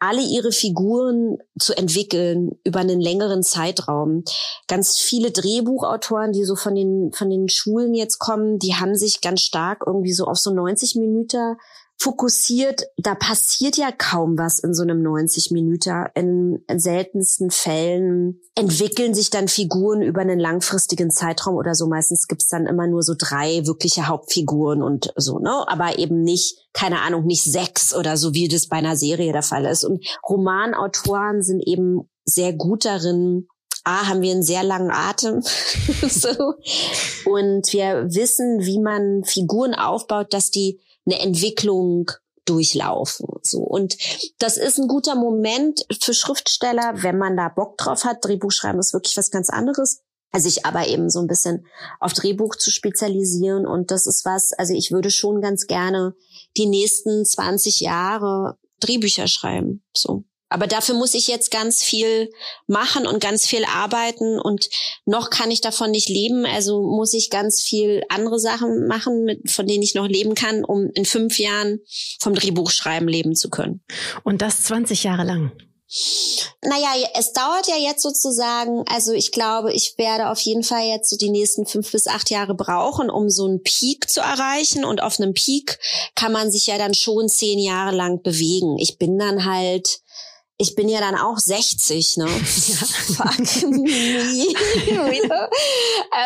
[0.00, 4.22] alle ihre Figuren zu entwickeln über einen längeren Zeitraum.
[4.68, 9.20] Ganz viele Drehbuchautoren, die so von den, von den Schulen jetzt kommen, die haben sich
[9.20, 11.56] ganz stark irgendwie so auf so 90 Minuten
[12.00, 16.06] fokussiert, da passiert ja kaum was in so einem 90 Minuten.
[16.14, 21.88] In seltensten Fällen entwickeln sich dann Figuren über einen langfristigen Zeitraum oder so.
[21.88, 25.64] Meistens gibt's dann immer nur so drei wirkliche Hauptfiguren und so, ne?
[25.66, 29.42] Aber eben nicht, keine Ahnung, nicht sechs oder so, wie das bei einer Serie der
[29.42, 29.84] Fall ist.
[29.84, 33.48] Und Romanautoren sind eben sehr gut darin,
[33.82, 35.40] A, haben wir einen sehr langen Atem.
[36.08, 36.54] so.
[37.24, 42.10] Und wir wissen, wie man Figuren aufbaut, dass die eine Entwicklung
[42.44, 43.26] durchlaufen.
[43.42, 43.58] So.
[43.58, 43.96] Und
[44.38, 48.24] das ist ein guter Moment für Schriftsteller, wenn man da Bock drauf hat.
[48.24, 50.00] Drehbuch schreiben ist wirklich was ganz anderes.
[50.30, 51.66] Also ich aber eben so ein bisschen
[52.00, 53.66] auf Drehbuch zu spezialisieren.
[53.66, 56.14] Und das ist was, also ich würde schon ganz gerne
[56.56, 59.84] die nächsten 20 Jahre Drehbücher schreiben.
[59.96, 60.24] So.
[60.48, 62.30] Aber dafür muss ich jetzt ganz viel
[62.66, 64.68] machen und ganz viel arbeiten und
[65.04, 66.46] noch kann ich davon nicht leben.
[66.46, 70.64] Also muss ich ganz viel andere Sachen machen, mit, von denen ich noch leben kann,
[70.64, 71.80] um in fünf Jahren
[72.20, 73.82] vom Drehbuchschreiben leben zu können.
[74.24, 75.52] Und das 20 Jahre lang.
[76.62, 81.08] Naja, es dauert ja jetzt sozusagen, also ich glaube, ich werde auf jeden Fall jetzt
[81.08, 84.84] so die nächsten fünf bis acht Jahre brauchen, um so einen Peak zu erreichen.
[84.84, 85.78] Und auf einem Peak
[86.14, 88.76] kann man sich ja dann schon zehn Jahre lang bewegen.
[88.78, 90.00] Ich bin dann halt
[90.60, 92.26] ich bin ja dann auch 60, ne?
[92.28, 92.34] Ja.
[92.34, 93.88] Fuck me.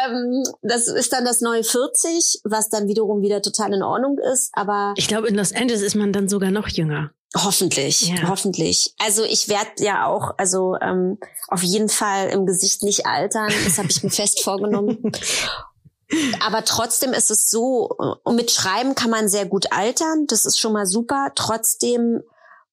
[0.06, 4.50] ähm, das ist dann das neue 40, was dann wiederum wieder total in Ordnung ist.
[4.54, 7.10] Aber ich glaube, in Los Angeles ist man dann sogar noch jünger.
[7.36, 8.28] Hoffentlich, ja.
[8.28, 8.94] hoffentlich.
[8.98, 11.18] Also ich werde ja auch, also ähm,
[11.48, 13.50] auf jeden Fall im Gesicht nicht altern.
[13.64, 15.12] Das habe ich mir fest vorgenommen.
[16.44, 17.96] Aber trotzdem ist es so,
[18.30, 20.26] mit Schreiben kann man sehr gut altern.
[20.26, 21.32] Das ist schon mal super.
[21.34, 22.22] Trotzdem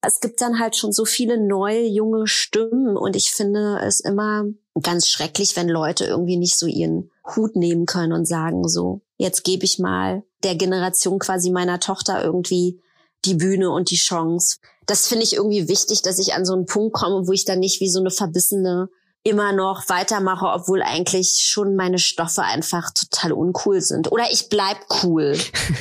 [0.02, 4.46] es gibt dann halt schon so viele neue, junge Stimmen und ich finde es immer
[4.82, 9.44] ganz schrecklich, wenn Leute irgendwie nicht so ihren Hut nehmen können und sagen so, jetzt
[9.44, 12.82] gebe ich mal der Generation quasi meiner Tochter irgendwie
[13.26, 14.58] die Bühne und die Chance.
[14.86, 17.60] Das finde ich irgendwie wichtig, dass ich an so einen Punkt komme, wo ich dann
[17.60, 18.90] nicht wie so eine verbissene
[19.24, 24.12] immer noch weitermache, obwohl eigentlich schon meine Stoffe einfach total uncool sind.
[24.14, 25.38] Oder ich bleib cool.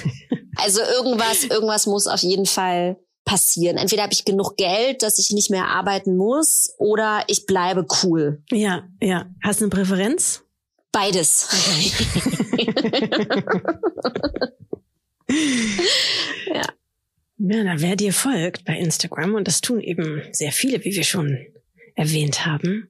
[0.57, 2.98] also irgendwas, irgendwas muss auf jeden Fall
[3.29, 3.77] passieren.
[3.77, 8.43] Entweder habe ich genug Geld, dass ich nicht mehr arbeiten muss, oder ich bleibe cool.
[8.51, 9.27] Ja, ja.
[9.43, 10.45] Hast du eine Präferenz?
[10.93, 11.47] Beides.
[16.55, 16.62] ja.
[17.41, 21.05] Ja, na, wer dir folgt bei Instagram, und das tun eben sehr viele, wie wir
[21.05, 21.38] schon
[21.95, 22.88] erwähnt haben,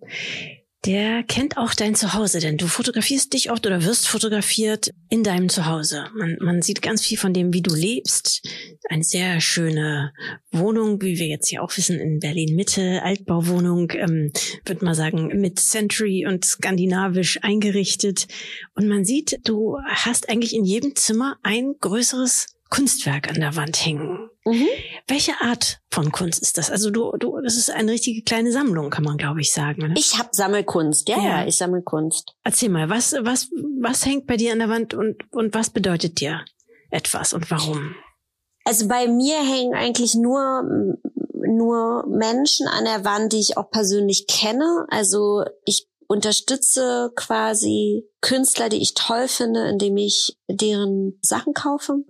[0.85, 5.49] der kennt auch dein Zuhause, denn du fotografierst dich oft oder wirst fotografiert in deinem
[5.49, 6.07] Zuhause.
[6.15, 8.47] Man, man sieht ganz viel von dem, wie du lebst.
[8.89, 10.13] Eine sehr schöne
[10.53, 14.33] Wohnung, wie wir jetzt hier auch wissen, in Berlin Mitte, Altbauwohnung, ähm,
[14.65, 18.29] würde man sagen, mit Century und skandinavisch eingerichtet.
[18.75, 23.85] Und man sieht, du hast eigentlich in jedem Zimmer ein größeres Kunstwerk an der Wand
[23.85, 24.31] hängen.
[24.45, 24.67] Mhm.
[25.07, 26.71] Welche Art von Kunst ist das?
[26.71, 29.85] Also du, du, das ist eine richtige kleine Sammlung, kann man glaube ich sagen.
[29.85, 29.95] Oder?
[29.97, 32.35] Ich habe Sammelkunst, ja, ja, ja, ich sammle Kunst.
[32.45, 33.49] Erzähl mal, was, was,
[33.81, 36.45] was hängt bei dir an der Wand und, und was bedeutet dir
[36.91, 37.95] etwas und warum?
[38.65, 40.97] Also bei mir hängen eigentlich nur
[41.51, 44.87] nur Menschen an der Wand, die ich auch persönlich kenne.
[44.91, 52.05] Also ich unterstütze quasi Künstler, die ich toll finde, indem ich deren Sachen kaufe.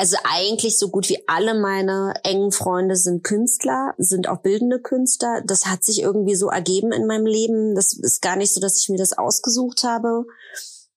[0.00, 5.42] Also eigentlich so gut wie alle meine engen Freunde sind Künstler, sind auch bildende Künstler.
[5.44, 7.74] Das hat sich irgendwie so ergeben in meinem Leben.
[7.74, 10.24] Das ist gar nicht so, dass ich mir das ausgesucht habe.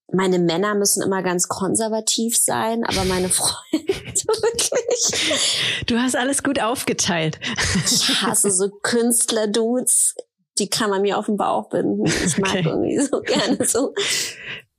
[0.10, 5.84] Meine Männer müssen immer ganz konservativ sein, aber meine Freunde wirklich.
[5.86, 7.42] Du hast alles gut aufgeteilt.
[7.86, 10.16] Ich hasse so Künstler-Dudes.
[10.60, 12.06] Die kann man mir auf den Bauch binden.
[12.06, 12.70] Ich mag okay.
[12.70, 13.94] irgendwie so gerne so.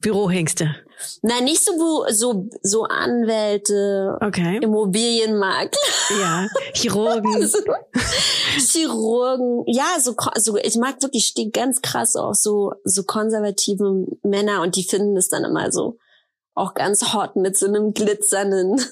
[0.04, 0.76] Bürohengste.
[1.22, 4.58] Nein, nicht so so so Anwälte, okay.
[4.60, 5.78] Immobilienmakler.
[6.20, 7.46] Ja, Chirurgen.
[7.46, 7.58] so,
[8.58, 9.64] Chirurgen.
[9.66, 14.76] Ja, so so ich mag wirklich stehe ganz krass auf so so konservative Männer und
[14.76, 15.96] die finden es dann immer so
[16.54, 18.78] auch ganz hot mit so einem glitzernden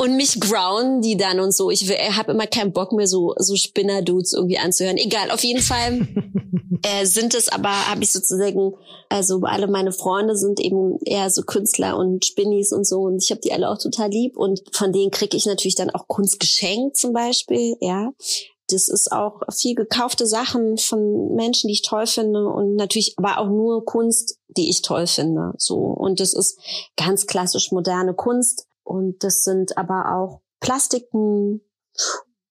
[0.00, 1.70] und mich grounden die dann und so.
[1.70, 1.82] Ich
[2.16, 4.96] habe immer keinen Bock mehr so so Spinner-Dudes irgendwie anzuhören.
[4.96, 6.08] Egal, auf jeden Fall
[6.82, 8.72] äh, sind es aber, habe ich sozusagen,
[9.10, 13.30] also alle meine Freunde sind eben eher so Künstler und Spinnis und so und ich
[13.30, 16.40] habe die alle auch total lieb und von denen kriege ich natürlich dann auch Kunst
[16.40, 18.10] geschenkt zum Beispiel, ja.
[18.70, 23.38] Das ist auch viel gekaufte Sachen von Menschen, die ich toll finde und natürlich aber
[23.38, 25.52] auch nur Kunst, die ich toll finde.
[25.58, 26.58] So und das ist
[26.96, 31.60] ganz klassisch moderne Kunst und das sind aber auch Plastiken.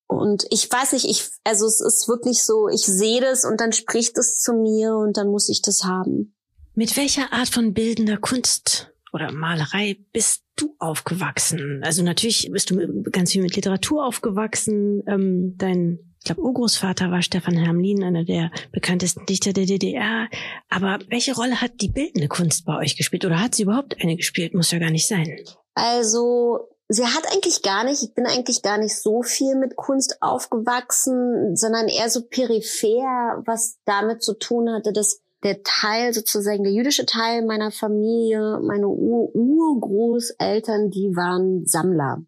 [0.08, 3.74] Und ich weiß nicht, ich, also es ist wirklich so, ich sehe das und dann
[3.74, 6.34] spricht es zu mir und dann muss ich das haben.
[6.74, 11.82] Mit welcher Art von bildender Kunst oder Malerei bist du aufgewachsen?
[11.84, 15.04] Also natürlich bist du ganz viel mit Literatur aufgewachsen.
[15.08, 20.30] Ähm, dein, ich glaube, Urgroßvater war Stefan Hermlin, einer der bekanntesten Dichter der DDR.
[20.70, 23.26] Aber welche Rolle hat die bildende Kunst bei euch gespielt?
[23.26, 24.54] Oder hat sie überhaupt eine gespielt?
[24.54, 25.38] Muss ja gar nicht sein.
[25.80, 30.18] Also sie hat eigentlich gar nicht, ich bin eigentlich gar nicht so viel mit Kunst
[30.22, 36.74] aufgewachsen, sondern eher so peripher, was damit zu tun hatte, dass der Teil sozusagen, der
[36.74, 42.24] jüdische Teil meiner Familie, meine Ur Urgroßeltern, die waren Sammler.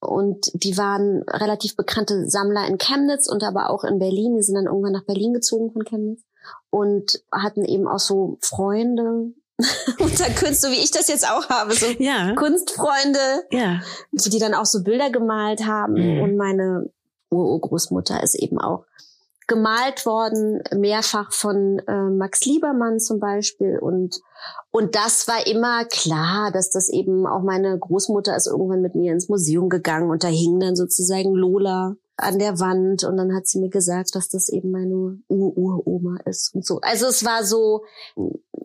[0.00, 4.36] Und die waren relativ bekannte Sammler in Chemnitz und aber auch in Berlin.
[4.36, 6.22] Die sind dann irgendwann nach Berlin gezogen von Chemnitz
[6.70, 9.34] und hatten eben auch so Freunde
[9.98, 12.34] unter Kunst, so wie ich das jetzt auch habe, so ja.
[12.34, 13.80] Kunstfreunde, ja.
[14.12, 15.94] die dann auch so Bilder gemalt haben.
[15.94, 16.22] Mhm.
[16.22, 16.90] Und meine
[17.30, 18.84] Urgroßmutter ist eben auch
[19.50, 23.80] gemalt worden, mehrfach von äh, Max Liebermann zum Beispiel.
[23.80, 24.20] Und,
[24.70, 29.12] und das war immer klar, dass das eben auch meine Großmutter ist irgendwann mit mir
[29.12, 33.46] ins Museum gegangen und da hing dann sozusagen Lola an der Wand und dann hat
[33.46, 36.80] sie mir gesagt, dass das eben meine Uroma ist und so.
[36.82, 37.82] Also es war so,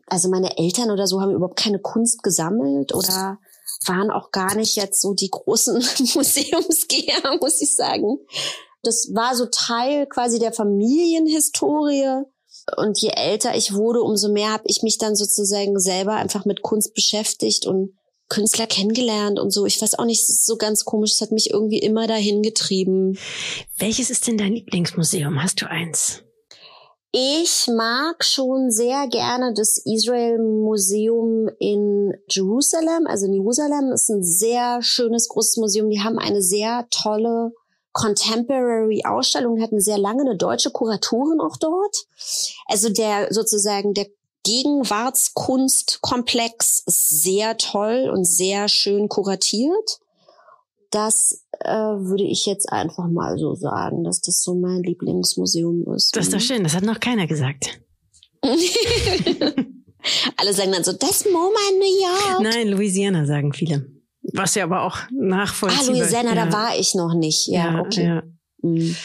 [0.08, 3.40] also meine Eltern oder so haben überhaupt keine Kunst gesammelt oder
[3.88, 5.76] waren auch gar nicht jetzt so die großen
[6.16, 8.20] Museumsgeher, muss ich sagen.
[8.84, 12.24] Das war so Teil quasi der Familienhistorie.
[12.78, 16.62] Und je älter ich wurde, umso mehr habe ich mich dann sozusagen selber einfach mit
[16.64, 17.96] Kunst beschäftigt und
[18.30, 19.66] Künstler kennengelernt und so.
[19.66, 21.14] Ich weiß auch nicht, es ist so ganz komisch.
[21.14, 23.18] Es hat mich irgendwie immer dahin getrieben.
[23.78, 25.42] Welches ist denn dein Lieblingsmuseum?
[25.42, 26.24] Hast du eins?
[27.12, 33.08] Ich mag schon sehr gerne das Israel Museum in Jerusalem.
[33.08, 35.90] Also in Jerusalem ist ein sehr schönes, großes Museum.
[35.90, 37.54] Die haben eine sehr tolle
[37.94, 42.06] Contemporary Ausstellung, hatten sehr lange eine deutsche Kuratorin auch dort.
[42.66, 44.08] Also der sozusagen der
[44.46, 50.00] Gegenwartskunstkomplex ist sehr toll und sehr schön kuratiert.
[50.92, 56.16] Das äh, würde ich jetzt einfach mal so sagen, dass das so mein Lieblingsmuseum ist.
[56.16, 57.80] Das ist doch schön, das hat noch keiner gesagt.
[60.38, 62.42] Alle sagen dann so, das MoMA in New York.
[62.42, 63.88] Nein, Louisiana sagen viele.
[64.34, 66.46] Was ja aber auch nachvollziehbar Ah, Louisiana, ja.
[66.46, 67.48] da war ich noch nicht.
[67.48, 68.06] Ja, ja okay.
[68.06, 68.24] Ja.
[68.62, 68.96] Mhm.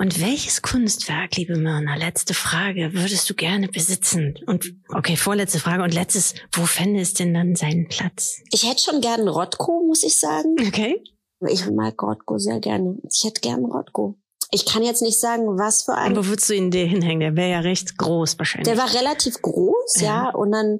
[0.00, 4.38] Und welches Kunstwerk, liebe Myrna, letzte Frage, würdest du gerne besitzen?
[4.46, 8.40] Und okay, vorletzte Frage und letztes, wo fände es denn dann seinen Platz?
[8.52, 10.54] Ich hätte schon gern Rotko, muss ich sagen.
[10.68, 11.02] Okay.
[11.48, 12.96] Ich mag Rotko sehr gerne.
[13.10, 14.16] Ich hätte gern Rotko.
[14.52, 16.16] Ich kann jetzt nicht sagen, was für ein.
[16.16, 17.18] wo würdest du ihn dir hinhängen?
[17.18, 18.72] Der wäre ja recht groß wahrscheinlich.
[18.72, 20.26] Der war relativ groß, ja.
[20.26, 20.30] ja.
[20.30, 20.78] Und dann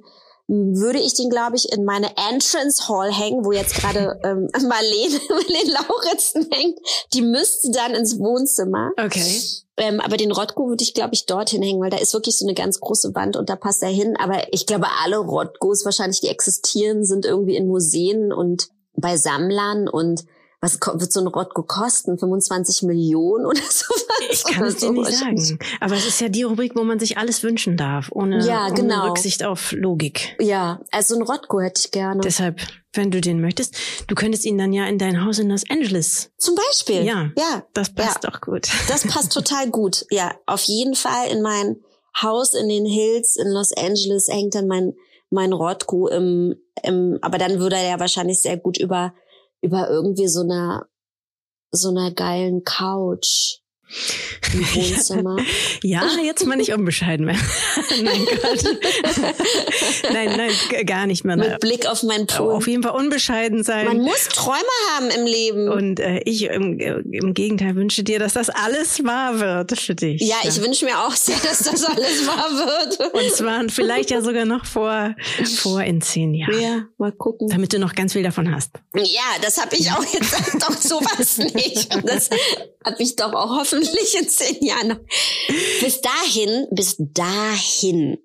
[0.49, 5.19] würde ich den, glaube ich, in meine Entrance Hall hängen, wo jetzt gerade ähm, Marlene,
[5.29, 6.79] Marlene Lauritzen hängt.
[7.13, 8.91] Die müsste dann ins Wohnzimmer.
[8.97, 9.41] Okay.
[9.77, 12.45] Ähm, aber den Rotko würde ich, glaube ich, dorthin hängen, weil da ist wirklich so
[12.45, 14.15] eine ganz große Wand und da passt er hin.
[14.19, 19.87] Aber ich glaube, alle Rotkos wahrscheinlich, die existieren, sind irgendwie in Museen und bei Sammlern
[19.87, 20.25] und
[20.61, 22.17] was wird so ein Rotko kosten?
[22.17, 24.05] 25 Millionen oder sowas?
[24.29, 25.59] Ich kann es dir nicht sagen.
[25.79, 29.01] Aber es ist ja die Rubrik, wo man sich alles wünschen darf, ohne, ja, genau.
[29.01, 30.35] ohne Rücksicht auf Logik.
[30.39, 32.21] Ja, also ein Rotko hätte ich gerne.
[32.21, 32.59] Deshalb,
[32.93, 33.75] wenn du den möchtest,
[34.07, 36.31] du könntest ihn dann ja in dein Haus in Los Angeles.
[36.37, 37.03] Zum Beispiel.
[37.03, 37.31] Ja.
[37.37, 37.63] Ja.
[37.73, 38.29] Das passt ja.
[38.29, 38.67] doch gut.
[38.89, 40.05] Das passt total gut.
[40.09, 41.77] Ja, auf jeden Fall in mein
[42.21, 44.93] Haus in den Hills in Los Angeles hängt dann mein,
[45.29, 49.13] mein Rotko im, im, aber dann würde er ja wahrscheinlich sehr gut über
[49.61, 50.87] über irgendwie so einer
[51.71, 53.59] so einer geilen Couch
[54.53, 55.37] im Wohnzimmer.
[55.83, 57.35] ja, jetzt mal nicht unbescheiden mehr.
[58.03, 58.63] nein, Gott.
[60.13, 61.37] nein, nein, gar nicht mehr.
[61.37, 62.53] Mit Blick auf meinen Pool.
[62.53, 63.85] Auf jeden Fall unbescheiden sein.
[63.85, 64.59] Man muss Träume
[64.93, 65.69] haben im Leben.
[65.69, 70.21] Und äh, ich im, im Gegenteil wünsche dir, dass das alles wahr wird für dich.
[70.21, 70.49] Ja, ja.
[70.49, 73.13] ich wünsche mir auch sehr, dass das alles wahr wird.
[73.13, 75.15] Und zwar vielleicht ja sogar noch vor,
[75.57, 76.61] vor in zehn Jahren.
[76.61, 77.49] Ja, mal gucken.
[77.49, 78.71] Damit du noch ganz viel davon hast.
[78.95, 81.95] Ja, das habe ich auch jetzt doch sowas nicht.
[81.95, 82.29] Und das
[82.83, 84.99] habe ich doch auch hoffentlich hoffentlich in zehn Jahren
[85.81, 88.17] Bis dahin, bis dahin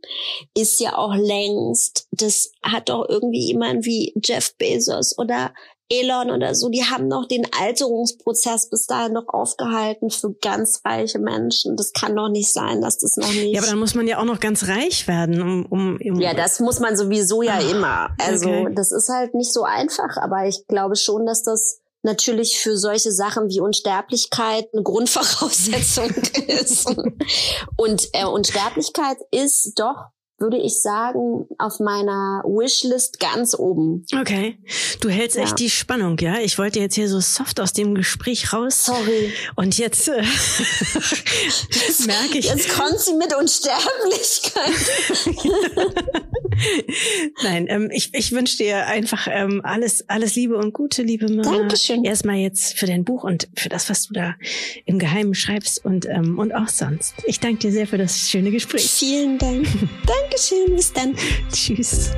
[0.54, 5.52] ist ja auch längst, das hat doch irgendwie jemand wie Jeff Bezos oder
[5.90, 11.18] Elon oder so, die haben noch den Alterungsprozess bis dahin noch aufgehalten für ganz reiche
[11.18, 11.76] Menschen.
[11.76, 13.54] Das kann doch nicht sein, dass das noch nicht.
[13.54, 15.66] Ja, aber dann muss man ja auch noch ganz reich werden, um.
[15.66, 18.16] um, um ja, das muss man sowieso ja Ach, immer.
[18.18, 18.72] Also okay.
[18.74, 23.12] das ist halt nicht so einfach, aber ich glaube schon, dass das natürlich für solche
[23.12, 26.10] Sachen wie Unsterblichkeit eine Grundvoraussetzung
[26.46, 26.86] ist.
[27.76, 34.04] Und äh, Unsterblichkeit ist doch würde ich sagen, auf meiner Wishlist ganz oben.
[34.12, 34.58] Okay.
[35.00, 35.44] Du hältst ja.
[35.44, 36.38] echt die Spannung, ja?
[36.40, 38.84] Ich wollte jetzt hier so soft aus dem Gespräch raus.
[38.84, 39.32] Sorry.
[39.54, 40.22] Und jetzt äh,
[42.06, 42.46] merke ich.
[42.46, 44.74] Jetzt kommt sie mit Unsterblichkeit.
[47.42, 51.58] Nein, ähm, ich, ich wünsche dir einfach ähm, alles, alles Liebe und Gute, liebe Mama.
[51.58, 52.04] Dankeschön.
[52.04, 54.34] Erstmal jetzt für dein Buch und für das, was du da
[54.84, 57.14] im Geheimen schreibst und, ähm, und auch sonst.
[57.26, 58.90] Ich danke dir sehr für das schöne Gespräch.
[58.90, 59.66] Vielen Dank.
[60.06, 60.76] Dankeschön.
[60.76, 61.14] Bis dann.
[61.52, 62.12] Tschüss.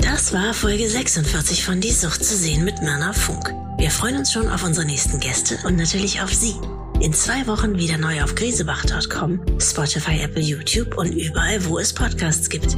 [0.00, 3.54] Das war Folge 46 von Die Sucht zu sehen mit Myrna Funk.
[3.78, 6.54] Wir freuen uns schon auf unsere nächsten Gäste und natürlich auf Sie.
[7.00, 12.48] In zwei Wochen wieder neu auf grisebach.com, Spotify, Apple, YouTube und überall, wo es Podcasts
[12.48, 12.76] gibt.